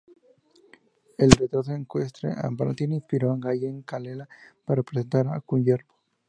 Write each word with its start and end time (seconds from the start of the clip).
El 1.19 1.29
"Retrato 1.29 1.71
ecuestre" 1.75 2.29
de 2.29 2.49
Martini 2.49 2.95
inspiró 2.95 3.31
a 3.33 3.37
Gallen-Kallela 3.37 4.27
para 4.65 4.77
representar 4.77 5.27
a 5.27 5.39
Kullervo. 5.41 5.93